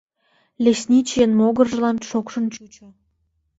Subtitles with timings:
[0.63, 2.87] Лесничийын могыржылан шокшын чучо.